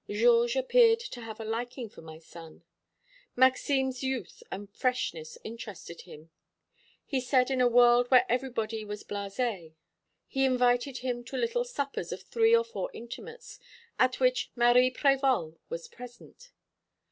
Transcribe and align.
Georges 0.09 0.55
appeared 0.55 0.99
to 0.99 1.21
have 1.21 1.39
a 1.39 1.45
liking 1.45 1.87
for 1.87 2.01
my 2.01 2.17
son; 2.17 2.63
Maxime's 3.35 4.01
youth 4.01 4.41
and 4.51 4.67
freshness 4.73 5.37
interested 5.43 6.01
him; 6.01 6.31
he 7.05 7.21
said, 7.21 7.51
in 7.51 7.61
a 7.61 7.67
world 7.67 8.09
where 8.09 8.25
everybody 8.27 8.83
was 8.83 9.03
blasé. 9.03 9.75
He 10.25 10.43
invited 10.43 10.97
him 11.05 11.23
to 11.25 11.37
little 11.37 11.63
suppers 11.63 12.11
of 12.11 12.23
three 12.23 12.55
or 12.55 12.63
four 12.63 12.89
intimates, 12.95 13.59
at 13.99 14.19
which 14.19 14.49
Marie 14.55 14.89
Prévol 14.89 15.59
was 15.69 15.87
present. 15.87 16.49